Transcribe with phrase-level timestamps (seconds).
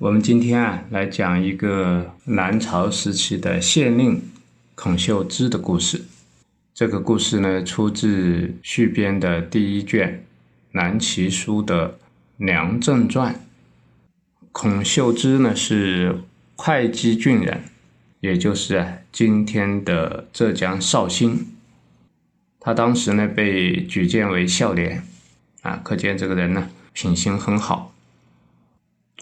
[0.00, 4.22] 我们今天啊来讲一个南朝时期的县令
[4.76, 6.04] 孔秀芝的故事。
[6.72, 10.08] 这个故事呢出自续编的第一卷
[10.70, 11.88] 《南齐书》的
[12.36, 13.34] 《梁正传》。
[14.52, 16.20] 孔秀芝呢是
[16.54, 17.64] 会稽郡人，
[18.20, 21.44] 也就是啊今天的浙江绍兴。
[22.60, 25.02] 他当时呢被举荐为孝廉，
[25.62, 27.92] 啊，可见这个人呢品行很好。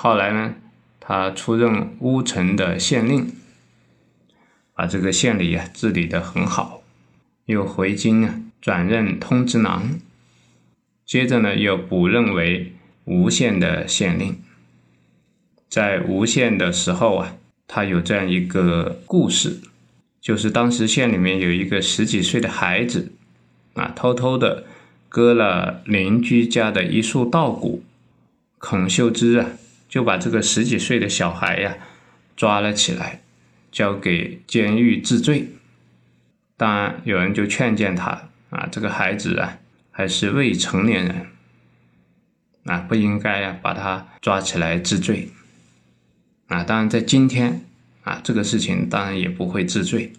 [0.00, 0.54] 后来呢，
[1.00, 3.32] 他出任乌城的县令，
[4.72, 6.84] 把这个县里啊治理得很好，
[7.46, 9.98] 又回京啊转任通知郎，
[11.04, 12.74] 接着呢又补任为
[13.06, 14.40] 吴县的县令。
[15.68, 17.34] 在吴县的时候啊，
[17.66, 19.58] 他有这样一个故事，
[20.20, 23.10] 就是当时县里面有一个十几岁的孩子，
[23.74, 24.62] 啊，偷偷的
[25.08, 27.82] 割了邻居家的一束稻谷，
[28.58, 29.50] 孔秀芝啊。
[29.88, 31.76] 就把这个十几岁的小孩呀
[32.36, 33.22] 抓了起来，
[33.72, 35.48] 交给监狱治罪。
[36.56, 39.58] 当然，有人就劝谏他啊，这个孩子啊
[39.90, 41.26] 还是未成年人，
[42.64, 45.30] 啊不应该呀把他抓起来治罪。
[46.48, 47.64] 啊，当然在今天
[48.02, 50.12] 啊，这个事情当然也不会治罪。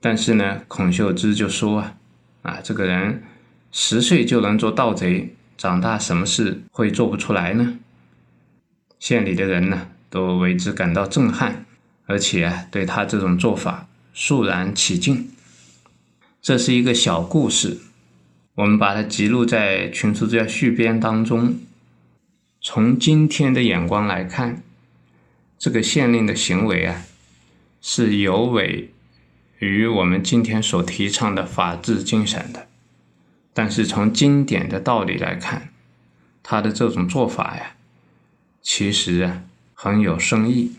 [0.00, 1.96] 但是呢，孔秀芝就说啊，
[2.42, 3.22] 啊这个人
[3.70, 7.78] 十岁就能做盗贼，长大什么事会做不出来呢？
[9.00, 11.64] 县里的人呢，都为之感到震撼，
[12.04, 15.30] 而且啊对他这种做法肃然起敬。
[16.42, 17.78] 这是一个小故事，
[18.54, 21.58] 我们把它记录在《群书治要续编》当中。
[22.60, 24.62] 从今天的眼光来看，
[25.58, 27.02] 这个县令的行为啊，
[27.80, 28.92] 是有违
[29.60, 32.68] 于我们今天所提倡的法治精神的。
[33.54, 35.70] 但是从经典的道理来看，
[36.42, 37.76] 他的这种做法呀。
[38.62, 39.42] 其实啊，
[39.74, 40.72] 很有深意。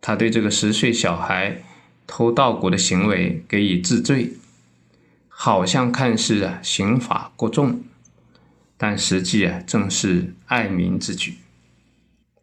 [0.00, 1.62] 他对这个十岁小孩
[2.06, 4.32] 偷稻谷的行为给予治罪，
[5.28, 7.82] 好像看似啊刑法过重，
[8.76, 11.34] 但实际啊正是爱民之举。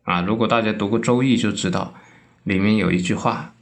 [0.04, 1.96] 啊，如果大家读过《周易》，就知道
[2.44, 3.56] 里面有一句话：“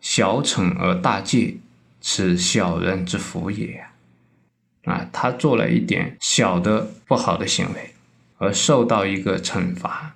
[0.00, 1.56] 小惩而大戒，
[2.00, 3.84] 此小人之福也。”
[4.86, 7.92] 啊，他做了一点小的不好的行为。
[8.38, 10.14] 而受到一个惩罚，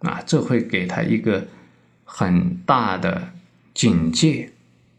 [0.00, 1.46] 啊，这会给他一个
[2.04, 3.32] 很大的
[3.74, 4.52] 警戒，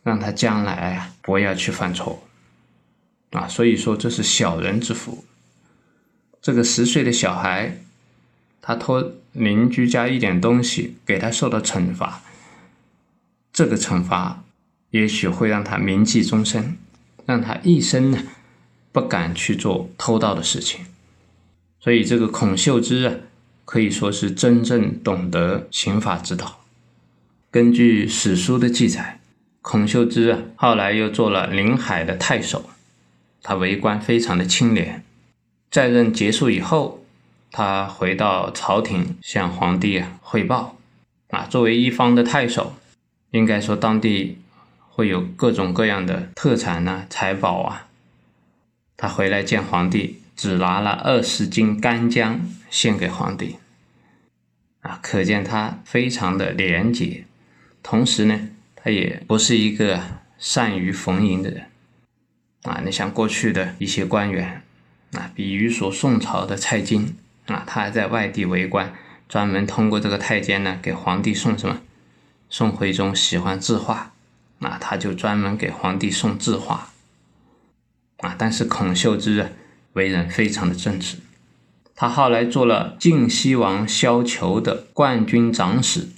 [0.04, 2.28] 让他将来啊不要去犯错，
[3.32, 5.24] 啊，所以说这是小人之福。
[6.42, 7.78] 这个十岁的小孩，
[8.62, 12.22] 他偷邻居家一点东西，给他受到惩罚，
[13.54, 14.44] 这个惩罚
[14.92, 16.78] 也许会让他铭记终身，
[17.26, 18.24] 让他一生呢
[18.92, 20.86] 不敢去做偷盗的事情。
[21.82, 23.14] 所以，这个孔秀芝啊，
[23.64, 26.60] 可以说是真正懂得刑法之道。
[27.50, 29.22] 根据史书的记载，
[29.62, 32.70] 孔秀芝啊，后来又做了临海的太守，
[33.42, 35.06] 他为官非常的清廉。
[35.72, 37.06] 在任结束以后，
[37.50, 40.78] 他回到朝廷向皇帝啊汇报。
[41.30, 42.76] 啊，作为一方的太守，
[43.32, 44.40] 应该说当地
[44.90, 47.88] 会有各种各样的特产呐、财宝啊。
[48.98, 50.22] 他回来见皇帝。
[50.40, 52.40] 只拿了二十斤干姜
[52.70, 53.58] 献给皇帝，
[54.80, 57.26] 啊，可见他非常的廉洁。
[57.84, 60.02] 同时呢，他也不是一个
[60.38, 61.66] 善于逢迎的人，
[62.64, 64.62] 啊，你像过去的一些官员，
[65.12, 68.94] 啊，比如说宋朝的蔡京，啊，他还在外地为官，
[69.28, 71.82] 专门通过这个太监呢给皇帝送什么？
[72.50, 74.14] 宋徽宗喜欢字画，
[74.60, 76.94] 那他就专门给皇帝送字画，
[78.20, 79.50] 啊，但是孔秀芝啊。
[79.94, 81.18] 为人非常的正直，
[81.96, 86.10] 他后来做了晋西王萧球的冠军长史。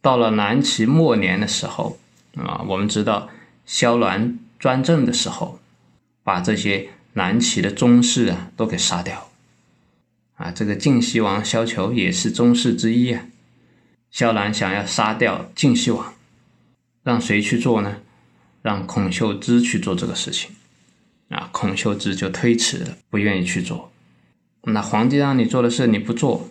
[0.00, 1.98] 到了南齐末年的时候，
[2.36, 3.28] 啊，我们知道
[3.64, 5.60] 萧鸾专政的时候，
[6.24, 9.30] 把这些南齐的宗室啊都给杀掉。
[10.34, 13.26] 啊，这个晋西王萧球也是宗室之一啊。
[14.10, 16.14] 萧鸾想要杀掉晋西王，
[17.04, 17.98] 让谁去做呢？
[18.60, 20.50] 让孔秀芝去做这个事情。
[21.32, 23.90] 啊，孔秀芝就推辞了，不愿意去做。
[24.64, 26.50] 那皇帝让你做的事你不做，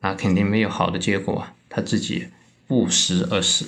[0.00, 1.54] 那肯定没有好的结果啊。
[1.68, 2.28] 他自己
[2.66, 3.66] 不食而死，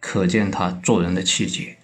[0.00, 1.76] 可见他做人的气节。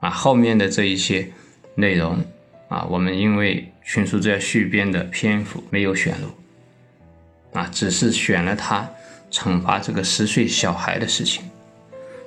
[0.00, 1.30] 啊，后面的这一些
[1.76, 2.24] 内容
[2.68, 8.88] 啊，我们因为《群书治要续编的篇幅没有选入，啊，只是选了他
[9.30, 11.44] 惩罚这个十岁小孩的事情。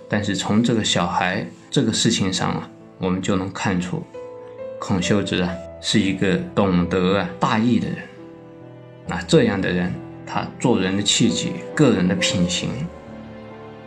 [0.08, 2.70] 但是从这个小孩这个事情上啊，
[3.02, 4.04] 我们就能看出，
[4.80, 5.52] 孔修之啊
[5.82, 7.98] 是一个懂得啊大义的人。
[9.10, 9.92] 啊，这样的人，
[10.26, 12.70] 他做人的气节、个人的品行，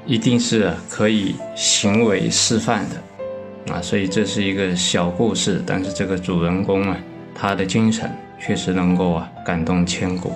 [0.05, 3.73] 一定是可以行为示范的。
[3.73, 6.99] 啊，所以这是一个小故事，但是这个主人公啊，
[7.35, 10.35] 他的精神确实能够啊感动千古。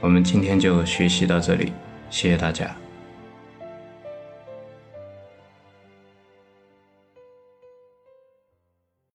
[0.00, 1.72] 我们今天就学习到这里，
[2.08, 2.74] 谢谢大家。